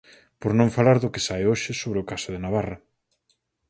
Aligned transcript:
Por 0.41 0.51
non 0.59 0.73
falar 0.75 0.97
do 0.99 1.11
que 1.13 1.23
sae 1.27 1.43
hoxe 1.51 1.71
sobre 1.81 1.99
o 2.01 2.07
caso 2.11 2.29
de 2.31 2.43
Navarra. 2.45 2.77